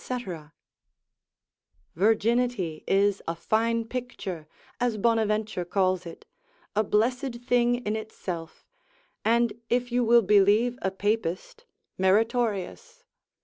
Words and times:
———Virginity 1.95 2.83
is 2.87 3.21
a 3.27 3.35
fine 3.35 3.85
picture, 3.85 4.47
as 4.79 4.97
Bonaventure 4.97 5.63
calls 5.63 6.07
it, 6.07 6.25
a 6.75 6.83
blessed 6.83 7.35
thing 7.45 7.75
in 7.85 7.95
itself, 7.95 8.65
and 9.23 9.53
if 9.69 9.91
you 9.91 10.03
will 10.03 10.23
believe 10.23 10.79
a 10.81 10.89
Papist, 10.89 11.65
meritorious. 11.99 13.03